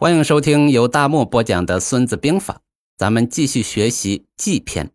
[0.00, 2.54] 欢迎收听由大漠播讲的《孙子兵法》，
[2.96, 4.92] 咱们继续学习计篇。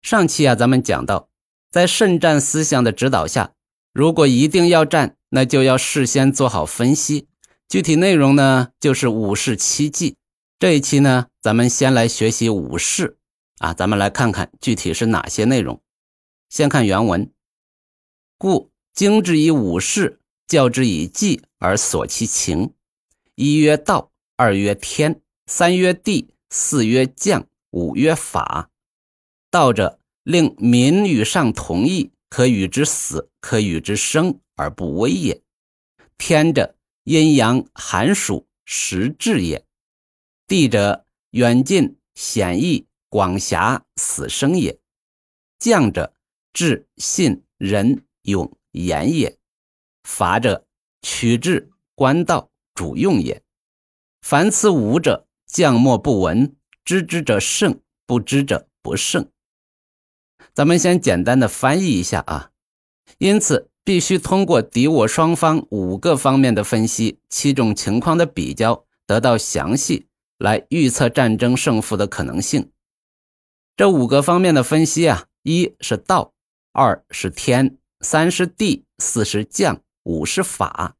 [0.00, 1.28] 上期啊，咱们讲到，
[1.70, 3.52] 在慎战思想的指导下，
[3.92, 7.28] 如果一定要战，那就要事先做好分析。
[7.68, 10.16] 具体内容呢，就是五事七计。
[10.58, 13.18] 这一期呢，咱们先来学习五事
[13.58, 15.78] 啊，咱们来看看具体是哪些内容。
[16.48, 17.30] 先看原文，
[18.38, 22.72] 故经之以五事，教之以计，而索其情。
[23.42, 28.70] 一曰道，二曰天，三曰地，四曰将，五曰法。
[29.50, 35.40] 道者，令民与上同义，可与之死，可与之生而不危也。
[36.18, 39.64] 天者，阴阳寒暑时至也；
[40.46, 44.78] 地者远近险易广狭死生也；
[45.58, 46.12] 将者
[46.52, 49.38] 智信仁勇严也；
[50.02, 50.66] 法者
[51.00, 53.42] 取智官道主用也。
[54.22, 56.56] 凡此五者，将莫不闻。
[56.82, 59.28] 知之者胜，不知者不胜。
[60.54, 62.52] 咱们先简单的翻译一下啊。
[63.18, 63.66] 因此。
[63.82, 70.06] 必须通过敌我双方五个方面的分析，七种情况的比较，得到详细
[70.38, 72.70] 来预测战争胜负的可能性。
[73.74, 76.34] 这五个方面的分析啊，一是道，
[76.72, 80.96] 二是天，三是地，四是将，五是法。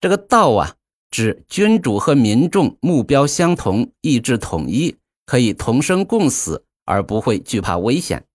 [0.00, 0.76] 这个道啊，
[1.10, 8.26] 指君主和民众目标相同，意志统一，可以同生共死，而不会惧怕危险。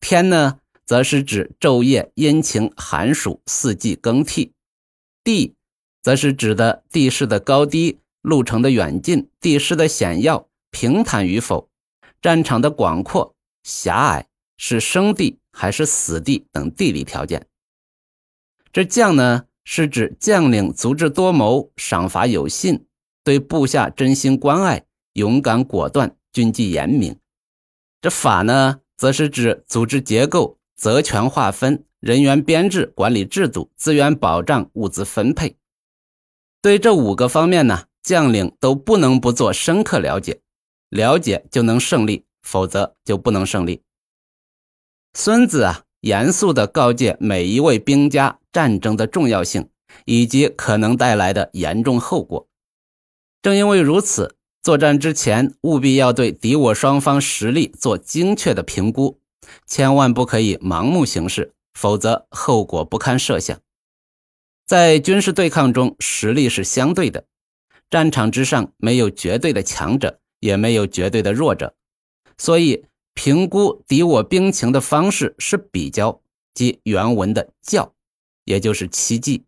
[0.00, 0.58] 天呢？
[0.84, 4.52] 则是指昼夜阴晴寒暑四季更替，
[5.22, 5.54] 地
[6.02, 11.70] 则是指的地势的高低、路程的远近、地势的险要、平坦与否、
[12.20, 14.26] 战场的广阔、狭隘，
[14.58, 17.46] 是生地还是死地等地理条件。
[18.72, 22.86] 这将呢，是指将领足智多谋、赏罚有信，
[23.22, 27.16] 对部下真心关爱、勇敢果断、军纪严明。
[28.00, 30.58] 这法呢，则是指组织结构。
[30.74, 35.56] 责权划分、人员编制、管理制度、资源保障、物资分配，
[36.60, 40.40] 对这五个方面呢，将领都不能不做深刻了解，
[40.88, 43.84] 了解就能胜利，否则就不能胜利。
[45.14, 49.68] 孙子啊，严肃地告诫每一位兵家战争的重要性
[50.04, 52.46] 以及可能带来的严重后果。
[53.40, 59.18] 正因为如此，作战之前务必要对敌我双方实力做精确的评估。
[59.66, 63.58] 千万不可以盲目行事，否则后果不堪设想。
[64.64, 67.24] 在军事对抗中，实力是相对的，
[67.90, 71.74] 战场之上没有绝对的强者，也没有绝对的弱者，
[72.38, 76.20] 所以评估敌我兵情的方式是比较，
[76.54, 77.94] 即原文的较，
[78.44, 79.44] 也就是奇计。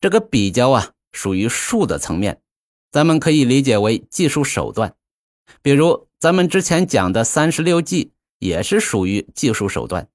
[0.00, 2.40] 这个比较啊，属于术的层面，
[2.90, 4.94] 咱们可以理解为技术手段，
[5.62, 8.12] 比如咱们之前讲的三十六计。
[8.40, 10.08] 也是属于技术手段，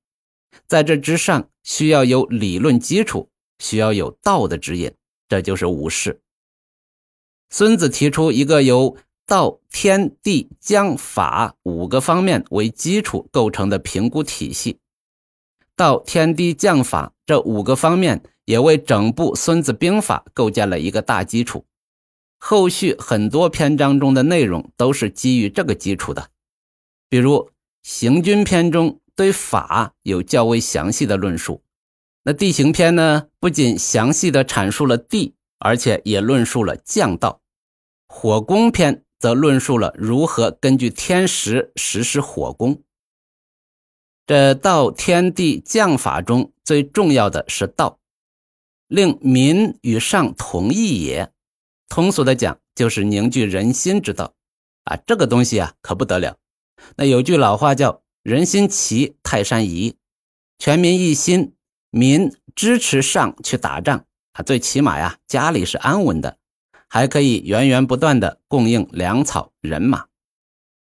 [0.65, 3.29] 在这之上需要有理论基础，
[3.59, 4.93] 需要有道的指引，
[5.27, 6.21] 这就是武士。
[7.49, 14.79] 孙子提出一个由道、天地、将、法五个方面为基础构成的评估体系。
[15.75, 21.65] 道、天地、将、法这五个方面也为整部《孙子兵法》构建了一个大基础。
[22.37, 26.29] 后续很多篇章中的内容都是基于这个基础的，
[27.09, 27.49] 比如。
[27.85, 31.61] 行军篇中对法有较为详细的论述，
[32.23, 37.41] 那地形篇呢，不仅详细的阐述了地，而且也论述了将道。
[38.07, 42.83] 火攻篇则论述了如何根据天时实施火攻。
[44.27, 47.99] 这道天地将法中最重要的是道，
[48.89, 51.31] 令民与上同意也。
[51.87, 54.33] 通俗的讲，就是凝聚人心之道
[54.83, 56.35] 啊，这个东西啊，可不得了。
[56.97, 59.95] 那有句老话叫“人心齐，泰山移”，
[60.59, 61.55] 全民一心，
[61.91, 66.37] 民支持上去打仗啊，最起码呀，家里是安稳的，
[66.93, 70.05] 还可以源源不断的供应粮草、人马。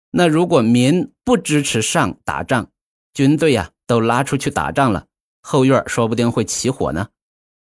[0.09, 2.71] 那如果民不支持上打仗，
[3.13, 5.05] 军队呀都拉出去打仗了，
[5.41, 7.09] 后院说不定会起火呢。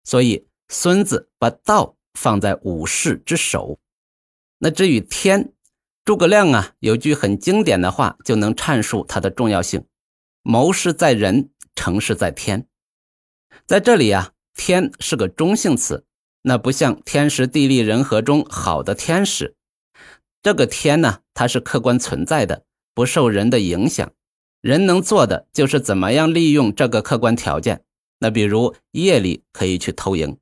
[0.03, 3.77] 所以孙子把道放在武士之首。
[4.57, 5.53] 那至于天。
[6.03, 9.85] 诸葛亮啊，有句很经典的话，就能阐述它的重要性：
[10.41, 12.67] 谋事在人，成事在天。
[13.67, 16.05] 在这里啊，天是个中性词，
[16.43, 19.55] 那不像天时地利人和中好的天时。
[20.41, 22.63] 这个天呢，它是客观存在的，
[22.93, 24.11] 不受人的影响。
[24.61, 27.83] 人能做的就是怎么样利用这个客观条件。
[28.19, 30.37] 那比如夜里可以去偷营。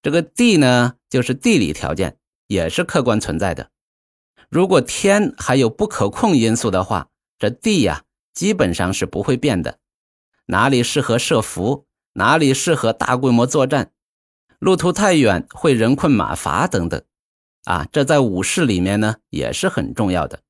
[0.00, 0.94] 这个地呢？
[1.10, 3.70] 就是地理条件，也是客观存在的。
[4.48, 7.08] 如果天还有不可控因素的话，
[7.38, 9.78] 这地呀基本上是不会变的。
[10.46, 13.92] 哪里适合设伏，哪里适合大规模作战，
[14.64, 17.04] 路途太远会人困马乏等等，
[17.64, 20.40] 啊，这在武士里面呢也是很重要的。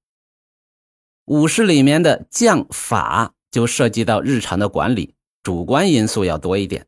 [1.25, 6.87] 武士里面的将法就涉及到日常的管理，主观因素要多一点。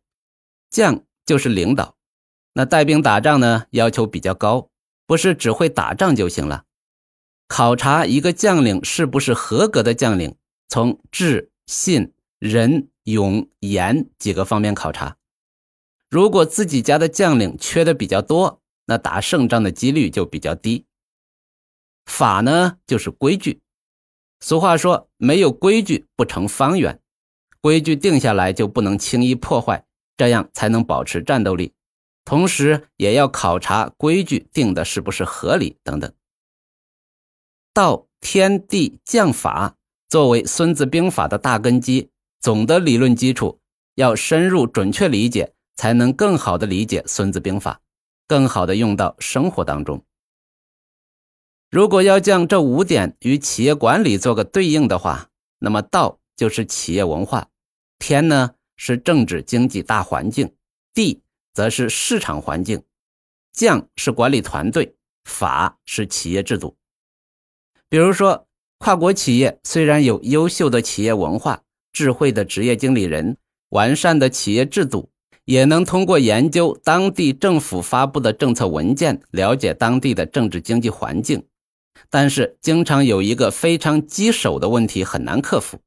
[0.70, 1.96] 将就是领导，
[2.52, 4.70] 那带兵打仗呢要求比较高，
[5.04, 6.62] 不是只会打仗就行了。
[7.48, 10.36] 考察一个将领是不是合格的将领，
[10.68, 12.88] 从智、信、仁。
[13.06, 15.16] 勇、严几个方面考察，
[16.08, 20.86] 如果自己家的将领缺的比较多，那打胜仗的几率就比较低。
[22.06, 23.60] 法呢，就是规矩。
[24.40, 27.00] 俗话说，没有规矩不成方圆，
[27.60, 29.84] 规矩定下来就不能轻易破坏，
[30.16, 31.72] 这样才能保持战斗力。
[32.24, 36.12] 同时，也要考察规矩定的是不是合理等等。
[37.72, 39.76] 道、天地、将法
[40.08, 42.10] 作为《孙子兵法》的大根基。
[42.38, 43.58] 总的理论基础
[43.96, 47.74] 要深入准确理解，才能更好的理解《孙子兵法》，
[48.26, 50.02] 更好的用到生活当中。
[51.70, 57.48] 如果要将这五点与企业管理做个对应的话，那么道就是企业文化，
[57.98, 60.54] 天呢是政治经济大环境，
[60.94, 62.82] 地则是市场环境，
[63.52, 66.76] 将是管理团队，法是企业制度。
[67.88, 68.46] 比如说，
[68.78, 71.62] 跨国企业虽然有优秀的企业文化，
[71.92, 73.36] 智慧的职业经理人，
[73.70, 75.10] 完善的企业制度，
[75.46, 81.46] 也能通过研究当地政府发布的政策文件，了解当地的政治经济环境。
[82.10, 85.78] 但是，经常有一个非常棘手的问题很难克服。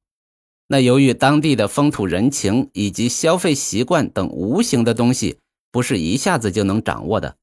[0.68, 5.38] 那由于当地的风土人情以及消费习惯等无形的东西，
[5.72, 7.36] 不是一下子就能掌握的，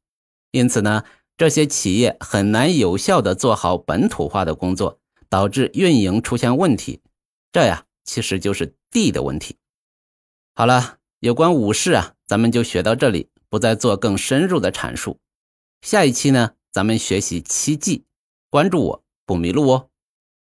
[0.50, 1.04] 因此呢，
[1.36, 4.98] 这些企业很难有效的做好本土化的工作，
[5.28, 7.00] 导致运营出现问题。
[7.52, 7.84] 这呀。
[8.08, 9.56] 其实就是地的问题。
[10.54, 15.19] 好了，有关武士啊，咱们就学到这里，不再做更深入的阐述。
[15.82, 18.05] 下一期呢，咱们学习七技，
[18.49, 19.88] 关注我不迷路哦。